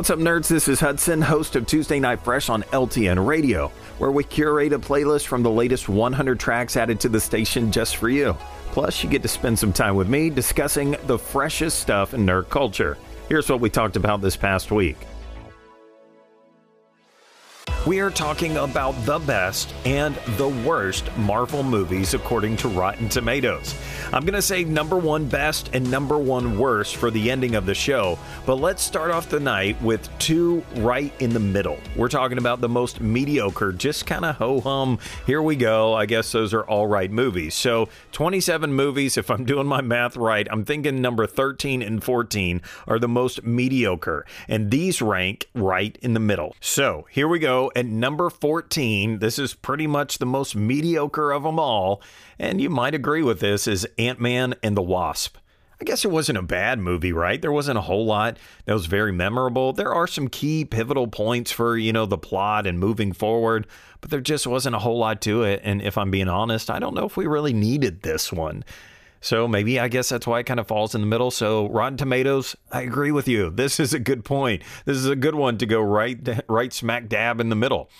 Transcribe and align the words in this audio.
What's 0.00 0.08
up, 0.08 0.18
nerds? 0.18 0.48
This 0.48 0.66
is 0.66 0.80
Hudson, 0.80 1.20
host 1.20 1.56
of 1.56 1.66
Tuesday 1.66 2.00
Night 2.00 2.24
Fresh 2.24 2.48
on 2.48 2.62
LTN 2.72 3.26
Radio, 3.26 3.68
where 3.98 4.10
we 4.10 4.24
curate 4.24 4.72
a 4.72 4.78
playlist 4.78 5.26
from 5.26 5.42
the 5.42 5.50
latest 5.50 5.90
100 5.90 6.40
tracks 6.40 6.78
added 6.78 7.00
to 7.00 7.10
the 7.10 7.20
station 7.20 7.70
just 7.70 7.98
for 7.98 8.08
you. 8.08 8.34
Plus, 8.68 9.04
you 9.04 9.10
get 9.10 9.20
to 9.20 9.28
spend 9.28 9.58
some 9.58 9.74
time 9.74 9.96
with 9.96 10.08
me 10.08 10.30
discussing 10.30 10.96
the 11.04 11.18
freshest 11.18 11.80
stuff 11.80 12.14
in 12.14 12.24
nerd 12.24 12.48
culture. 12.48 12.96
Here's 13.28 13.50
what 13.50 13.60
we 13.60 13.68
talked 13.68 13.96
about 13.96 14.22
this 14.22 14.38
past 14.38 14.70
week. 14.70 14.96
We 17.90 17.98
are 17.98 18.10
talking 18.12 18.56
about 18.56 18.92
the 19.04 19.18
best 19.18 19.74
and 19.84 20.14
the 20.36 20.48
worst 20.48 21.10
Marvel 21.16 21.64
movies 21.64 22.14
according 22.14 22.56
to 22.58 22.68
Rotten 22.68 23.08
Tomatoes. 23.08 23.74
I'm 24.12 24.22
going 24.22 24.34
to 24.34 24.42
say 24.42 24.62
number 24.62 24.96
one 24.96 25.26
best 25.26 25.70
and 25.72 25.90
number 25.90 26.16
one 26.16 26.56
worst 26.56 26.94
for 26.94 27.10
the 27.10 27.32
ending 27.32 27.56
of 27.56 27.66
the 27.66 27.74
show, 27.74 28.16
but 28.46 28.60
let's 28.60 28.80
start 28.80 29.10
off 29.10 29.28
the 29.28 29.40
night 29.40 29.82
with 29.82 30.08
two 30.20 30.64
right 30.76 31.12
in 31.20 31.30
the 31.30 31.40
middle. 31.40 31.78
We're 31.96 32.08
talking 32.08 32.38
about 32.38 32.60
the 32.60 32.68
most 32.68 33.00
mediocre, 33.00 33.72
just 33.72 34.06
kind 34.06 34.24
of 34.24 34.36
ho 34.36 34.60
hum. 34.60 35.00
Here 35.26 35.42
we 35.42 35.56
go. 35.56 35.92
I 35.92 36.06
guess 36.06 36.30
those 36.30 36.54
are 36.54 36.62
all 36.62 36.86
right 36.86 37.10
movies. 37.10 37.56
So 37.56 37.88
27 38.12 38.72
movies, 38.72 39.16
if 39.16 39.32
I'm 39.32 39.44
doing 39.44 39.66
my 39.66 39.80
math 39.80 40.16
right, 40.16 40.46
I'm 40.48 40.64
thinking 40.64 41.02
number 41.02 41.26
13 41.26 41.82
and 41.82 42.04
14 42.04 42.62
are 42.86 43.00
the 43.00 43.08
most 43.08 43.42
mediocre, 43.42 44.24
and 44.46 44.70
these 44.70 45.02
rank 45.02 45.48
right 45.54 45.98
in 46.02 46.14
the 46.14 46.20
middle. 46.20 46.54
So 46.60 47.08
here 47.10 47.26
we 47.26 47.40
go 47.40 47.72
at 47.80 47.86
number 47.86 48.28
14, 48.28 49.20
this 49.20 49.38
is 49.38 49.54
pretty 49.54 49.86
much 49.86 50.18
the 50.18 50.26
most 50.26 50.54
mediocre 50.54 51.32
of 51.32 51.44
them 51.44 51.58
all, 51.58 52.02
and 52.38 52.60
you 52.60 52.68
might 52.68 52.94
agree 52.94 53.22
with 53.22 53.40
this, 53.40 53.66
is 53.66 53.88
Ant 53.96 54.20
Man 54.20 54.54
and 54.62 54.76
the 54.76 54.82
Wasp. 54.82 55.38
I 55.80 55.84
guess 55.86 56.04
it 56.04 56.10
wasn't 56.10 56.36
a 56.36 56.42
bad 56.42 56.78
movie, 56.78 57.14
right? 57.14 57.40
There 57.40 57.50
wasn't 57.50 57.78
a 57.78 57.80
whole 57.80 58.04
lot 58.04 58.36
that 58.66 58.74
was 58.74 58.84
very 58.84 59.12
memorable. 59.12 59.72
There 59.72 59.94
are 59.94 60.06
some 60.06 60.28
key 60.28 60.66
pivotal 60.66 61.06
points 61.06 61.50
for, 61.50 61.78
you 61.78 61.90
know, 61.90 62.04
the 62.04 62.18
plot 62.18 62.66
and 62.66 62.78
moving 62.78 63.14
forward, 63.14 63.66
but 64.02 64.10
there 64.10 64.20
just 64.20 64.46
wasn't 64.46 64.76
a 64.76 64.80
whole 64.80 64.98
lot 64.98 65.22
to 65.22 65.42
it. 65.42 65.62
And 65.64 65.80
if 65.80 65.96
I'm 65.96 66.10
being 66.10 66.28
honest, 66.28 66.68
I 66.68 66.80
don't 66.80 66.94
know 66.94 67.06
if 67.06 67.16
we 67.16 67.26
really 67.26 67.54
needed 67.54 68.02
this 68.02 68.30
one. 68.30 68.62
So 69.20 69.46
maybe 69.46 69.78
I 69.78 69.88
guess 69.88 70.08
that's 70.08 70.26
why 70.26 70.40
it 70.40 70.46
kind 70.46 70.60
of 70.60 70.66
falls 70.66 70.94
in 70.94 71.00
the 71.02 71.06
middle. 71.06 71.30
So 71.30 71.68
Rotten 71.68 71.98
Tomatoes, 71.98 72.56
I 72.72 72.82
agree 72.82 73.12
with 73.12 73.28
you. 73.28 73.50
This 73.50 73.78
is 73.78 73.92
a 73.92 73.98
good 73.98 74.24
point. 74.24 74.62
This 74.84 74.96
is 74.96 75.06
a 75.06 75.16
good 75.16 75.34
one 75.34 75.58
to 75.58 75.66
go 75.66 75.80
right 75.80 76.18
right 76.48 76.72
smack 76.72 77.08
dab 77.08 77.40
in 77.40 77.50
the 77.50 77.56
middle. 77.56 77.90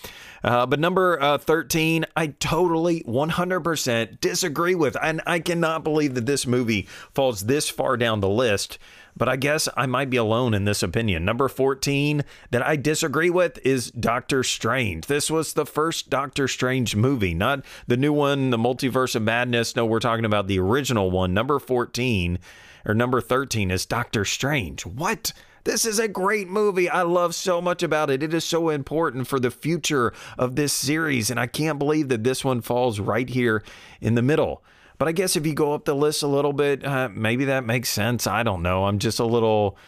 Uh, 0.43 0.65
but 0.67 0.81
number 0.81 1.21
uh, 1.21 1.39
13, 1.39 2.07
I 2.17 2.29
totally 2.29 3.03
100% 3.03 4.21
disagree 4.21 4.75
with. 4.75 4.97
And 5.03 5.21
I 5.27 5.39
cannot 5.39 5.85
believe 5.85 6.15
that 6.15 6.27
this 6.27 6.47
movie 6.47 6.89
falls 7.15 7.43
this 7.43 7.69
far 7.69 7.97
down 7.97 8.21
the 8.21 8.29
list 8.29 8.79
but 9.17 9.29
I 9.29 9.37
guess 9.37 9.69
I 9.77 9.87
might 9.87 10.11
be 10.11 10.17
alone 10.17 10.55
in 10.55 10.65
this 10.65 10.83
opinion. 10.83 11.25
Number 11.25 11.49
14 11.49 12.23
that 12.51 12.67
I 12.67 12.77
disagree 12.77 13.31
with 13.31 13.59
is 13.65 13.91
Doctor 13.91 14.43
Strange. 14.43 15.07
This 15.07 15.31
was 15.31 15.53
the 15.53 15.67
first 15.67 16.11
Doctor 16.11 16.49
Strange 16.49 16.97
movie, 16.97 17.35
not 17.35 17.65
the 17.87 17.97
new 17.97 18.13
one, 18.13 18.51
the 18.51 18.59
Multiverse 18.59 19.15
of 19.15 19.23
Madness. 19.23 19.77
No, 19.77 19.85
we're 19.87 20.01
talking 20.01 20.25
about 20.25 20.47
the 20.47 20.59
original 20.59 21.11
one. 21.11 21.35
Number 21.35 21.59
14 21.59 22.39
or 22.87 22.95
number 22.95 23.21
13 23.21 23.71
is 23.71 23.87
Doctor 23.87 24.25
Strange. 24.25 24.87
What? 24.87 25.33
This 25.65 25.85
is 25.85 25.99
a 25.99 26.09
great 26.09 26.49
movie. 26.49 26.89
I 26.89 27.03
love 27.03 27.35
so 27.35 27.61
much 27.61 27.83
about 27.83 28.09
it. 28.09 28.23
It 28.23 28.33
is 28.33 28.45
so 28.45 28.71
important 28.71 29.27
for 29.27 29.39
the 29.39 29.51
future 29.51 30.13
of 30.39 30.57
this 30.57 30.73
series, 30.73 31.31
and 31.31 31.39
I 31.39 31.47
can't 31.47 31.79
believe 31.79 32.09
that 32.09 32.25
this 32.25 32.43
one 32.43 32.63
falls 32.63 32.99
right 32.99 33.29
here 33.29 33.63
in 34.01 34.15
the 34.15 34.23
middle. 34.23 34.63
But 35.01 35.09
I 35.09 35.13
guess 35.13 35.35
if 35.35 35.47
you 35.47 35.55
go 35.55 35.73
up 35.73 35.87
the 35.87 35.95
list 35.95 36.23
a 36.23 36.27
little 36.27 36.53
bit, 36.53 36.85
uh, 36.85 37.09
maybe 37.11 37.47
that 37.47 37.65
makes 37.65 37.89
sense. 37.89 38.27
I 38.27 38.43
don't 38.43 38.63
know. 38.63 38.85
I'm 38.85 38.99
just 38.99 39.19
a 39.19 39.25
little. 39.25 39.79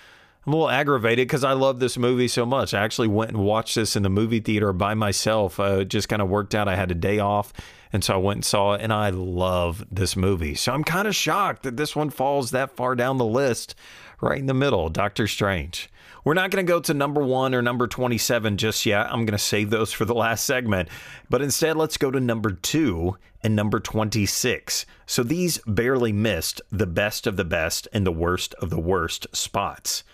I'm 0.46 0.54
a 0.54 0.56
little 0.56 0.70
aggravated 0.70 1.28
because 1.28 1.44
I 1.44 1.52
love 1.52 1.80
this 1.80 1.98
movie 1.98 2.28
so 2.28 2.46
much. 2.46 2.72
I 2.72 2.82
actually 2.82 3.08
went 3.08 3.30
and 3.30 3.44
watched 3.44 3.74
this 3.74 3.94
in 3.94 4.04
the 4.04 4.08
movie 4.08 4.40
theater 4.40 4.72
by 4.72 4.94
myself. 4.94 5.60
Uh, 5.60 5.80
it 5.80 5.88
just 5.88 6.08
kind 6.08 6.22
of 6.22 6.30
worked 6.30 6.54
out. 6.54 6.66
I 6.66 6.76
had 6.76 6.90
a 6.90 6.94
day 6.94 7.18
off, 7.18 7.52
and 7.92 8.02
so 8.02 8.14
I 8.14 8.16
went 8.16 8.38
and 8.38 8.44
saw 8.46 8.72
it, 8.72 8.80
and 8.80 8.90
I 8.90 9.10
love 9.10 9.84
this 9.92 10.16
movie. 10.16 10.54
So 10.54 10.72
I'm 10.72 10.82
kind 10.82 11.06
of 11.06 11.14
shocked 11.14 11.64
that 11.64 11.76
this 11.76 11.94
one 11.94 12.08
falls 12.08 12.50
that 12.52 12.74
far 12.74 12.94
down 12.94 13.18
the 13.18 13.26
list, 13.26 13.74
right 14.22 14.38
in 14.38 14.46
the 14.46 14.54
middle. 14.54 14.88
Doctor 14.88 15.28
Strange. 15.28 15.90
We're 16.24 16.34
not 16.34 16.50
going 16.52 16.64
to 16.64 16.70
go 16.70 16.78
to 16.78 16.94
number 16.94 17.20
one 17.20 17.52
or 17.52 17.62
number 17.62 17.88
27 17.88 18.56
just 18.56 18.86
yet. 18.86 19.06
I'm 19.06 19.24
going 19.24 19.32
to 19.32 19.38
save 19.38 19.70
those 19.70 19.92
for 19.92 20.04
the 20.04 20.14
last 20.14 20.44
segment. 20.44 20.88
But 21.28 21.42
instead, 21.42 21.76
let's 21.76 21.96
go 21.96 22.12
to 22.12 22.20
number 22.20 22.52
two 22.52 23.16
and 23.42 23.56
number 23.56 23.80
26. 23.80 24.86
So 25.04 25.24
these 25.24 25.58
barely 25.66 26.12
missed 26.12 26.62
the 26.70 26.86
best 26.86 27.26
of 27.26 27.36
the 27.36 27.44
best 27.44 27.88
and 27.92 28.06
the 28.06 28.12
worst 28.12 28.54
of 28.54 28.70
the 28.70 28.78
worst 28.78 29.26
spots. 29.32 30.04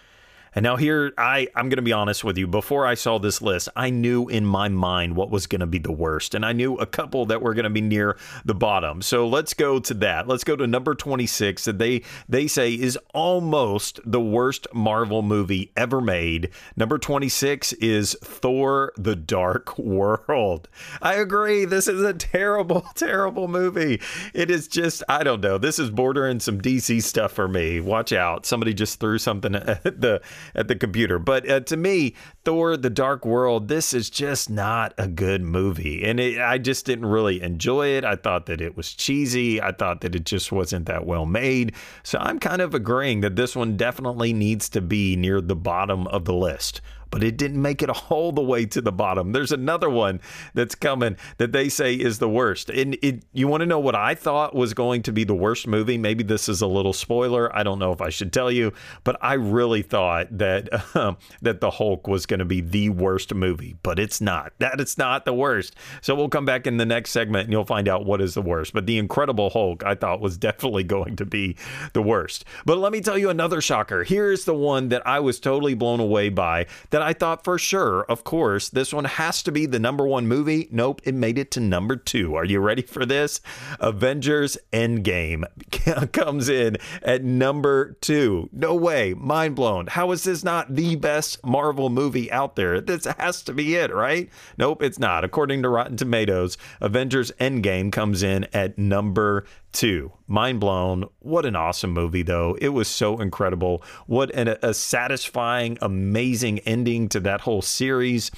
And 0.54 0.62
now 0.62 0.76
here 0.76 1.12
I 1.18 1.48
I'm 1.54 1.68
going 1.68 1.76
to 1.76 1.82
be 1.82 1.92
honest 1.92 2.24
with 2.24 2.38
you 2.38 2.46
before 2.46 2.86
I 2.86 2.94
saw 2.94 3.18
this 3.18 3.42
list 3.42 3.68
I 3.76 3.90
knew 3.90 4.28
in 4.28 4.44
my 4.44 4.68
mind 4.68 5.16
what 5.16 5.30
was 5.30 5.46
going 5.46 5.60
to 5.60 5.66
be 5.66 5.78
the 5.78 5.92
worst 5.92 6.34
and 6.34 6.44
I 6.44 6.52
knew 6.52 6.76
a 6.76 6.86
couple 6.86 7.26
that 7.26 7.42
were 7.42 7.54
going 7.54 7.64
to 7.64 7.70
be 7.70 7.80
near 7.80 8.16
the 8.44 8.54
bottom. 8.54 9.02
So 9.02 9.26
let's 9.26 9.54
go 9.54 9.78
to 9.80 9.94
that. 9.94 10.28
Let's 10.28 10.44
go 10.44 10.56
to 10.56 10.66
number 10.66 10.94
26 10.94 11.64
that 11.64 11.78
they 11.78 12.02
they 12.28 12.46
say 12.46 12.74
is 12.74 12.98
almost 13.14 14.00
the 14.04 14.20
worst 14.20 14.66
Marvel 14.72 15.22
movie 15.22 15.72
ever 15.76 16.00
made. 16.00 16.50
Number 16.76 16.98
26 16.98 17.72
is 17.74 18.16
Thor 18.22 18.92
the 18.96 19.16
Dark 19.16 19.78
World. 19.78 20.68
I 21.02 21.14
agree 21.14 21.64
this 21.64 21.88
is 21.88 22.02
a 22.02 22.14
terrible 22.14 22.86
terrible 22.94 23.48
movie. 23.48 24.00
It 24.34 24.50
is 24.50 24.68
just 24.68 25.02
I 25.08 25.24
don't 25.24 25.40
know. 25.40 25.58
This 25.58 25.78
is 25.78 25.90
bordering 25.90 26.40
some 26.40 26.60
DC 26.60 27.02
stuff 27.02 27.32
for 27.32 27.48
me. 27.48 27.80
Watch 27.80 28.12
out. 28.12 28.46
Somebody 28.46 28.74
just 28.74 29.00
threw 29.00 29.18
something 29.18 29.54
at 29.54 30.00
the 30.00 30.20
at 30.54 30.68
the 30.68 30.76
computer. 30.76 31.18
But 31.18 31.48
uh, 31.48 31.60
to 31.60 31.76
me, 31.76 32.14
Thor: 32.44 32.76
The 32.76 32.90
Dark 32.90 33.24
World, 33.24 33.68
this 33.68 33.92
is 33.92 34.10
just 34.10 34.50
not 34.50 34.94
a 34.98 35.08
good 35.08 35.42
movie, 35.42 36.04
and 36.04 36.18
it, 36.20 36.40
I 36.40 36.58
just 36.58 36.86
didn't 36.86 37.06
really 37.06 37.42
enjoy 37.42 37.88
it. 37.88 38.04
I 38.04 38.16
thought 38.16 38.46
that 38.46 38.60
it 38.60 38.76
was 38.76 38.94
cheesy. 38.94 39.60
I 39.60 39.72
thought 39.72 40.00
that 40.02 40.14
it 40.14 40.24
just 40.24 40.52
wasn't 40.52 40.86
that 40.86 41.06
well 41.06 41.26
made. 41.26 41.74
So 42.02 42.18
I'm 42.18 42.38
kind 42.38 42.62
of 42.62 42.74
agreeing 42.74 43.20
that 43.20 43.36
this 43.36 43.56
one 43.56 43.76
definitely 43.76 44.32
needs 44.32 44.68
to 44.70 44.80
be 44.80 45.16
near 45.16 45.40
the 45.40 45.56
bottom 45.56 46.06
of 46.08 46.24
the 46.24 46.34
list 46.34 46.80
but 47.10 47.22
it 47.22 47.36
didn't 47.36 47.60
make 47.60 47.82
it 47.82 47.90
all 48.10 48.32
the 48.32 48.42
way 48.42 48.66
to 48.66 48.80
the 48.80 48.92
bottom. 48.92 49.32
There's 49.32 49.52
another 49.52 49.90
one 49.90 50.20
that's 50.54 50.74
coming 50.74 51.16
that 51.38 51.52
they 51.52 51.68
say 51.68 51.94
is 51.94 52.18
the 52.18 52.28
worst. 52.28 52.70
And 52.70 52.96
it, 53.02 53.24
you 53.32 53.48
want 53.48 53.62
to 53.62 53.66
know 53.66 53.78
what 53.78 53.94
I 53.94 54.14
thought 54.14 54.54
was 54.54 54.74
going 54.74 55.02
to 55.02 55.12
be 55.12 55.24
the 55.24 55.34
worst 55.34 55.66
movie? 55.66 55.98
Maybe 55.98 56.24
this 56.24 56.48
is 56.48 56.60
a 56.60 56.66
little 56.66 56.92
spoiler. 56.92 57.54
I 57.54 57.62
don't 57.62 57.78
know 57.78 57.92
if 57.92 58.00
I 58.00 58.10
should 58.10 58.32
tell 58.32 58.50
you, 58.50 58.72
but 59.04 59.16
I 59.22 59.34
really 59.34 59.82
thought 59.82 60.36
that 60.36 60.68
um, 60.96 61.16
that 61.42 61.60
the 61.60 61.70
Hulk 61.70 62.06
was 62.06 62.26
going 62.26 62.38
to 62.38 62.44
be 62.44 62.60
the 62.60 62.90
worst 62.90 63.34
movie, 63.34 63.76
but 63.82 63.98
it's 63.98 64.20
not. 64.20 64.52
That 64.58 64.80
it's 64.80 64.98
not 64.98 65.24
the 65.24 65.34
worst. 65.34 65.76
So 66.00 66.14
we'll 66.14 66.28
come 66.28 66.44
back 66.44 66.66
in 66.66 66.76
the 66.76 66.86
next 66.86 67.10
segment 67.10 67.44
and 67.44 67.52
you'll 67.52 67.64
find 67.64 67.88
out 67.88 68.04
what 68.04 68.20
is 68.20 68.34
the 68.34 68.42
worst. 68.42 68.72
But 68.72 68.86
the 68.86 68.98
Incredible 68.98 69.50
Hulk, 69.50 69.84
I 69.84 69.94
thought 69.94 70.20
was 70.20 70.36
definitely 70.48 70.84
going 70.84 71.16
to 71.16 71.26
be 71.26 71.56
the 71.92 72.02
worst. 72.02 72.44
But 72.64 72.78
let 72.78 72.92
me 72.92 73.00
tell 73.00 73.18
you 73.18 73.30
another 73.30 73.60
shocker. 73.60 74.04
Here's 74.04 74.44
the 74.44 74.54
one 74.54 74.88
that 74.88 75.06
I 75.06 75.20
was 75.20 75.40
totally 75.40 75.74
blown 75.74 76.00
away 76.00 76.28
by. 76.28 76.66
That 76.90 76.97
that 76.98 77.06
I 77.06 77.12
thought 77.12 77.44
for 77.44 77.58
sure, 77.58 78.02
of 78.06 78.24
course, 78.24 78.70
this 78.70 78.92
one 78.92 79.04
has 79.04 79.40
to 79.44 79.52
be 79.52 79.66
the 79.66 79.78
number 79.78 80.04
one 80.04 80.26
movie. 80.26 80.66
Nope, 80.72 81.00
it 81.04 81.14
made 81.14 81.38
it 81.38 81.52
to 81.52 81.60
number 81.60 81.94
two. 81.94 82.34
Are 82.34 82.44
you 82.44 82.58
ready 82.58 82.82
for 82.82 83.06
this? 83.06 83.40
Avengers 83.78 84.58
Endgame 84.72 85.44
comes 86.12 86.48
in 86.48 86.76
at 87.04 87.22
number 87.22 87.92
two. 88.00 88.50
No 88.52 88.74
way. 88.74 89.14
Mind 89.14 89.54
blown. 89.54 89.86
How 89.86 90.10
is 90.10 90.24
this 90.24 90.42
not 90.42 90.74
the 90.74 90.96
best 90.96 91.46
Marvel 91.46 91.88
movie 91.88 92.32
out 92.32 92.56
there? 92.56 92.80
This 92.80 93.04
has 93.04 93.42
to 93.44 93.52
be 93.52 93.76
it, 93.76 93.94
right? 93.94 94.28
Nope, 94.56 94.82
it's 94.82 94.98
not. 94.98 95.22
According 95.22 95.62
to 95.62 95.68
Rotten 95.68 95.96
Tomatoes, 95.96 96.58
Avengers 96.80 97.30
Endgame 97.38 97.92
comes 97.92 98.24
in 98.24 98.48
at 98.52 98.76
number 98.76 99.44
two. 99.72 100.12
Mind 100.26 100.60
blown. 100.60 101.04
What 101.20 101.46
an 101.46 101.56
awesome 101.56 101.90
movie, 101.90 102.22
though. 102.22 102.56
It 102.60 102.70
was 102.70 102.88
so 102.88 103.20
incredible. 103.20 103.82
What 104.06 104.34
an, 104.34 104.56
a 104.62 104.74
satisfying, 104.74 105.78
amazing 105.80 106.60
ending 106.60 107.08
to 107.10 107.20
that 107.20 107.42
whole 107.42 107.62
series. 107.62 108.30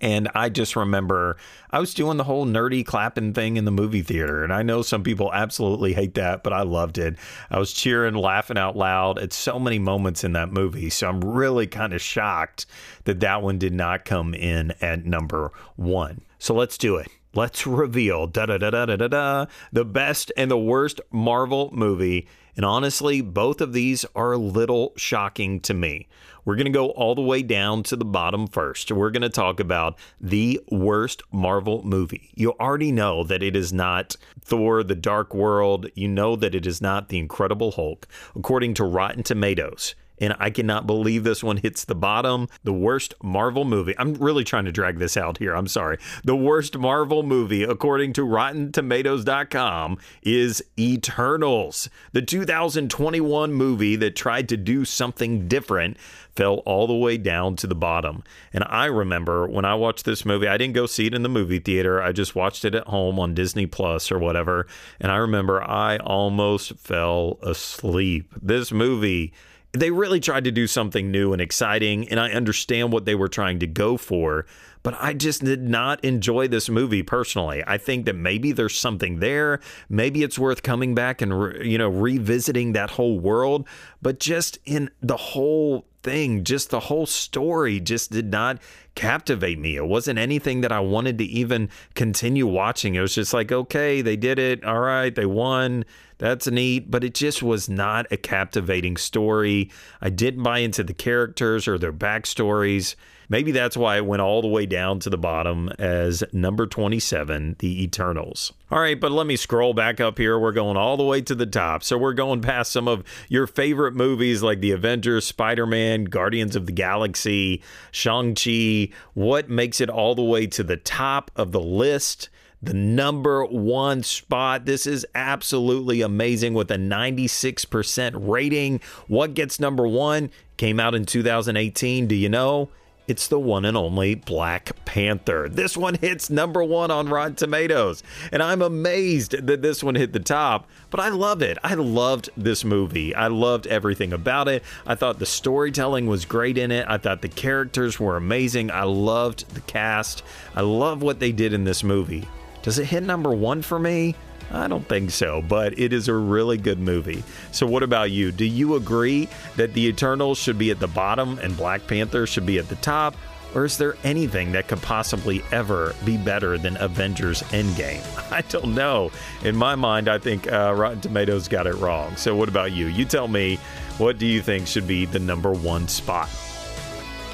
And 0.00 0.28
I 0.34 0.48
just 0.48 0.76
remember 0.76 1.36
I 1.70 1.78
was 1.78 1.94
doing 1.94 2.16
the 2.18 2.24
whole 2.24 2.44
nerdy 2.44 2.84
clapping 2.84 3.32
thing 3.32 3.56
in 3.56 3.64
the 3.64 3.70
movie 3.70 4.02
theater. 4.02 4.44
And 4.44 4.52
I 4.52 4.62
know 4.62 4.82
some 4.82 5.02
people 5.02 5.32
absolutely 5.32 5.94
hate 5.94 6.14
that, 6.14 6.42
but 6.42 6.52
I 6.52 6.62
loved 6.62 6.98
it. 6.98 7.16
I 7.50 7.58
was 7.58 7.72
cheering, 7.72 8.14
laughing 8.14 8.58
out 8.58 8.76
loud 8.76 9.18
at 9.18 9.32
so 9.32 9.58
many 9.58 9.78
moments 9.78 10.22
in 10.22 10.32
that 10.32 10.52
movie. 10.52 10.90
So 10.90 11.08
I'm 11.08 11.20
really 11.20 11.66
kind 11.66 11.92
of 11.94 12.02
shocked 12.02 12.66
that 13.04 13.20
that 13.20 13.42
one 13.42 13.58
did 13.58 13.72
not 13.72 14.04
come 14.04 14.34
in 14.34 14.72
at 14.80 15.06
number 15.06 15.52
one. 15.76 16.22
So 16.38 16.54
let's 16.54 16.76
do 16.76 16.96
it. 16.96 17.08
Let's 17.34 17.66
reveal 17.66 18.28
da 18.28 18.46
da 18.46 18.58
da 18.58 18.70
da 18.70 18.86
da 18.86 18.96
da 18.96 19.08
da 19.08 19.46
the 19.72 19.84
best 19.84 20.30
and 20.36 20.50
the 20.50 20.58
worst 20.58 21.00
Marvel 21.10 21.70
movie. 21.72 22.28
And 22.56 22.64
honestly, 22.64 23.20
both 23.20 23.60
of 23.60 23.72
these 23.72 24.04
are 24.14 24.32
a 24.32 24.38
little 24.38 24.92
shocking 24.96 25.58
to 25.60 25.74
me. 25.74 26.06
We're 26.44 26.54
going 26.54 26.66
to 26.66 26.70
go 26.70 26.90
all 26.90 27.14
the 27.16 27.22
way 27.22 27.42
down 27.42 27.82
to 27.84 27.96
the 27.96 28.04
bottom 28.04 28.46
first. 28.46 28.92
We're 28.92 29.10
going 29.10 29.22
to 29.22 29.30
talk 29.30 29.58
about 29.58 29.98
the 30.20 30.60
worst 30.70 31.22
Marvel 31.32 31.82
movie. 31.82 32.30
You 32.34 32.52
already 32.52 32.92
know 32.92 33.24
that 33.24 33.42
it 33.42 33.56
is 33.56 33.72
not 33.72 34.14
Thor 34.40 34.84
the 34.84 34.94
Dark 34.94 35.34
World. 35.34 35.86
You 35.94 36.06
know 36.06 36.36
that 36.36 36.54
it 36.54 36.66
is 36.66 36.80
not 36.80 37.08
The 37.08 37.18
Incredible 37.18 37.72
Hulk. 37.72 38.06
According 38.36 38.74
to 38.74 38.84
Rotten 38.84 39.22
Tomatoes, 39.24 39.94
and 40.18 40.34
I 40.38 40.50
cannot 40.50 40.86
believe 40.86 41.24
this 41.24 41.42
one 41.42 41.56
hits 41.58 41.84
the 41.84 41.94
bottom. 41.94 42.48
The 42.62 42.72
worst 42.72 43.14
Marvel 43.22 43.64
movie. 43.64 43.94
I'm 43.98 44.14
really 44.14 44.44
trying 44.44 44.64
to 44.64 44.72
drag 44.72 44.98
this 44.98 45.16
out 45.16 45.38
here. 45.38 45.54
I'm 45.54 45.68
sorry. 45.68 45.98
The 46.24 46.36
worst 46.36 46.78
Marvel 46.78 47.22
movie, 47.22 47.62
according 47.62 48.12
to 48.14 48.22
RottenTomatoes.com, 48.22 49.98
is 50.22 50.62
Eternals, 50.78 51.88
the 52.12 52.22
2021 52.22 53.52
movie 53.52 53.96
that 53.96 54.16
tried 54.16 54.48
to 54.48 54.56
do 54.56 54.84
something 54.84 55.48
different 55.48 55.96
fell 56.34 56.56
all 56.66 56.86
the 56.86 56.94
way 56.94 57.16
down 57.16 57.56
to 57.56 57.66
the 57.66 57.74
bottom. 57.74 58.22
And 58.52 58.64
I 58.68 58.86
remember 58.86 59.46
when 59.46 59.64
I 59.64 59.74
watched 59.74 60.04
this 60.04 60.24
movie, 60.24 60.48
I 60.48 60.56
didn't 60.56 60.74
go 60.74 60.86
see 60.86 61.06
it 61.06 61.14
in 61.14 61.22
the 61.22 61.28
movie 61.28 61.60
theater. 61.60 62.02
I 62.02 62.12
just 62.12 62.34
watched 62.34 62.64
it 62.64 62.74
at 62.74 62.86
home 62.88 63.18
on 63.18 63.34
Disney 63.34 63.66
Plus 63.66 64.10
or 64.10 64.18
whatever. 64.18 64.66
And 65.00 65.12
I 65.12 65.16
remember 65.16 65.62
I 65.62 65.98
almost 65.98 66.76
fell 66.76 67.38
asleep. 67.42 68.32
This 68.40 68.72
movie 68.72 69.32
they 69.74 69.90
really 69.90 70.20
tried 70.20 70.44
to 70.44 70.52
do 70.52 70.66
something 70.66 71.10
new 71.10 71.32
and 71.32 71.42
exciting, 71.42 72.08
and 72.08 72.20
I 72.20 72.30
understand 72.30 72.92
what 72.92 73.04
they 73.04 73.14
were 73.14 73.28
trying 73.28 73.58
to 73.58 73.66
go 73.66 73.96
for, 73.96 74.46
but 74.84 74.94
I 75.00 75.14
just 75.14 75.42
did 75.42 75.62
not 75.62 76.04
enjoy 76.04 76.46
this 76.46 76.68
movie 76.68 77.02
personally. 77.02 77.64
I 77.66 77.78
think 77.78 78.04
that 78.04 78.14
maybe 78.14 78.52
there's 78.52 78.78
something 78.78 79.18
there, 79.18 79.58
maybe 79.88 80.22
it's 80.22 80.38
worth 80.38 80.62
coming 80.62 80.94
back 80.94 81.20
and 81.20 81.40
re, 81.40 81.68
you 81.68 81.78
know 81.78 81.88
revisiting 81.88 82.74
that 82.74 82.90
whole 82.90 83.18
world, 83.18 83.66
but 84.00 84.20
just 84.20 84.58
in 84.64 84.90
the 85.00 85.16
whole 85.16 85.86
thing, 86.04 86.44
just 86.44 86.68
the 86.70 86.80
whole 86.80 87.06
story 87.06 87.80
just 87.80 88.12
did 88.12 88.30
not 88.30 88.60
captivate 88.94 89.58
me. 89.58 89.74
It 89.76 89.86
wasn't 89.86 90.18
anything 90.18 90.60
that 90.60 90.70
I 90.70 90.80
wanted 90.80 91.18
to 91.18 91.24
even 91.24 91.70
continue 91.94 92.46
watching. 92.46 92.94
It 92.94 93.00
was 93.00 93.14
just 93.14 93.32
like, 93.32 93.50
okay, 93.50 94.02
they 94.02 94.16
did 94.16 94.38
it. 94.38 94.62
All 94.64 94.80
right, 94.80 95.12
they 95.12 95.26
won. 95.26 95.86
That's 96.18 96.46
neat, 96.46 96.90
but 96.90 97.02
it 97.02 97.14
just 97.14 97.42
was 97.42 97.68
not 97.68 98.06
a 98.12 98.16
captivating 98.16 98.96
story. 98.98 99.70
I 100.00 100.10
didn't 100.10 100.42
buy 100.44 100.58
into 100.58 100.84
the 100.84 100.94
characters 100.94 101.66
or 101.66 101.78
their 101.78 101.92
backstories. 101.92 102.94
Maybe 103.28 103.52
that's 103.52 103.76
why 103.76 103.96
it 103.96 104.06
went 104.06 104.22
all 104.22 104.42
the 104.42 104.48
way 104.48 104.66
down 104.66 104.98
to 105.00 105.10
the 105.10 105.18
bottom 105.18 105.70
as 105.78 106.24
number 106.32 106.66
27, 106.66 107.56
The 107.58 107.84
Eternals. 107.84 108.52
All 108.70 108.80
right, 108.80 108.98
but 108.98 109.12
let 109.12 109.26
me 109.26 109.36
scroll 109.36 109.74
back 109.74 110.00
up 110.00 110.18
here. 110.18 110.38
We're 110.38 110.52
going 110.52 110.76
all 110.76 110.96
the 110.96 111.04
way 111.04 111.20
to 111.22 111.34
the 111.34 111.46
top. 111.46 111.82
So 111.82 111.96
we're 111.96 112.12
going 112.12 112.40
past 112.40 112.72
some 112.72 112.88
of 112.88 113.04
your 113.28 113.46
favorite 113.46 113.94
movies 113.94 114.42
like 114.42 114.60
The 114.60 114.72
Avengers, 114.72 115.26
Spider 115.26 115.66
Man, 115.66 116.04
Guardians 116.04 116.56
of 116.56 116.66
the 116.66 116.72
Galaxy, 116.72 117.62
Shang-Chi. 117.90 118.90
What 119.14 119.48
makes 119.48 119.80
it 119.80 119.90
all 119.90 120.14
the 120.14 120.22
way 120.22 120.46
to 120.48 120.62
the 120.62 120.76
top 120.76 121.30
of 121.36 121.52
the 121.52 121.60
list? 121.60 122.28
the 122.64 122.74
number 122.74 123.44
one 123.44 124.02
spot. 124.02 124.64
This 124.64 124.86
is 124.86 125.06
absolutely 125.14 126.00
amazing 126.00 126.54
with 126.54 126.70
a 126.70 126.76
96% 126.76 128.14
rating. 128.26 128.80
What 129.06 129.34
gets 129.34 129.60
number 129.60 129.86
one? 129.86 130.30
Came 130.56 130.80
out 130.80 130.94
in 130.94 131.04
2018. 131.04 132.06
Do 132.06 132.14
you 132.14 132.28
know? 132.28 132.70
It's 133.06 133.28
the 133.28 133.38
one 133.38 133.66
and 133.66 133.76
only 133.76 134.14
Black 134.14 134.72
Panther. 134.86 135.46
This 135.50 135.76
one 135.76 135.96
hits 135.96 136.30
number 136.30 136.64
one 136.64 136.90
on 136.90 137.10
Rotten 137.10 137.34
Tomatoes. 137.34 138.02
And 138.32 138.42
I'm 138.42 138.62
amazed 138.62 139.32
that 139.46 139.60
this 139.60 139.84
one 139.84 139.94
hit 139.94 140.14
the 140.14 140.20
top, 140.20 140.66
but 140.88 141.00
I 141.00 141.10
love 141.10 141.42
it. 141.42 141.58
I 141.62 141.74
loved 141.74 142.30
this 142.34 142.64
movie. 142.64 143.14
I 143.14 143.26
loved 143.26 143.66
everything 143.66 144.14
about 144.14 144.48
it. 144.48 144.62
I 144.86 144.94
thought 144.94 145.18
the 145.18 145.26
storytelling 145.26 146.06
was 146.06 146.24
great 146.24 146.56
in 146.56 146.70
it. 146.70 146.86
I 146.88 146.96
thought 146.96 147.20
the 147.20 147.28
characters 147.28 148.00
were 148.00 148.16
amazing. 148.16 148.70
I 148.70 148.84
loved 148.84 149.54
the 149.54 149.60
cast. 149.60 150.22
I 150.54 150.62
love 150.62 151.02
what 151.02 151.20
they 151.20 151.32
did 151.32 151.52
in 151.52 151.64
this 151.64 151.84
movie. 151.84 152.26
Does 152.62 152.78
it 152.78 152.86
hit 152.86 153.02
number 153.02 153.34
one 153.34 153.60
for 153.60 153.78
me? 153.78 154.14
I 154.50 154.68
don't 154.68 154.88
think 154.88 155.10
so, 155.10 155.42
but 155.42 155.78
it 155.78 155.92
is 155.92 156.08
a 156.08 156.14
really 156.14 156.58
good 156.58 156.78
movie. 156.78 157.24
So, 157.52 157.66
what 157.66 157.82
about 157.82 158.10
you? 158.10 158.32
Do 158.32 158.44
you 158.44 158.76
agree 158.76 159.28
that 159.56 159.74
The 159.74 159.86
Eternals 159.86 160.38
should 160.38 160.58
be 160.58 160.70
at 160.70 160.80
the 160.80 160.86
bottom 160.86 161.38
and 161.38 161.56
Black 161.56 161.86
Panther 161.86 162.26
should 162.26 162.46
be 162.46 162.58
at 162.58 162.68
the 162.68 162.76
top? 162.76 163.16
Or 163.54 163.64
is 163.64 163.78
there 163.78 163.96
anything 164.02 164.52
that 164.52 164.66
could 164.66 164.82
possibly 164.82 165.44
ever 165.52 165.94
be 166.04 166.16
better 166.16 166.58
than 166.58 166.76
Avengers 166.78 167.42
Endgame? 167.44 168.02
I 168.32 168.40
don't 168.42 168.74
know. 168.74 169.12
In 169.44 169.54
my 169.54 169.76
mind, 169.76 170.08
I 170.08 170.18
think 170.18 170.50
uh, 170.50 170.74
Rotten 170.76 171.00
Tomatoes 171.00 171.46
got 171.46 171.66
it 171.66 171.74
wrong. 171.76 172.16
So, 172.16 172.34
what 172.34 172.48
about 172.48 172.72
you? 172.72 172.86
You 172.86 173.04
tell 173.04 173.28
me, 173.28 173.56
what 173.98 174.18
do 174.18 174.26
you 174.26 174.42
think 174.42 174.66
should 174.66 174.88
be 174.88 175.04
the 175.04 175.20
number 175.20 175.52
one 175.52 175.86
spot? 175.88 176.28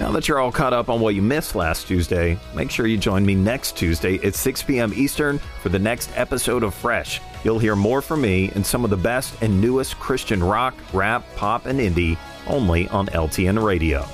Now 0.00 0.11
that 0.12 0.26
you're 0.26 0.38
all 0.38 0.50
caught 0.50 0.73
up 0.73 0.88
on 0.88 0.99
what 1.00 1.14
you 1.14 1.20
missed 1.20 1.55
last 1.55 1.87
Tuesday, 1.87 2.38
make 2.55 2.70
sure 2.70 2.87
you 2.87 2.97
join 2.97 3.25
me 3.25 3.35
next 3.35 3.76
Tuesday 3.76 4.17
at 4.26 4.35
6 4.35 4.62
p.m. 4.62 4.94
Eastern 4.94 5.38
for 5.61 5.69
the 5.69 5.79
next 5.79 6.11
episode 6.17 6.62
of 6.62 6.73
Fresh. 6.73 7.20
You'll 7.44 7.58
hear 7.58 7.76
more 7.76 8.00
from 8.00 8.23
me 8.23 8.50
and 8.55 8.64
some 8.64 8.82
of 8.82 8.88
the 8.88 8.97
best 8.97 9.35
and 9.43 9.61
newest 9.61 9.99
Christian 9.99 10.43
rock, 10.43 10.75
rap, 10.94 11.23
pop, 11.37 11.67
and 11.67 11.79
indie 11.79 12.17
only 12.47 12.88
on 12.88 13.08
LTN 13.08 13.62
Radio. 13.62 14.08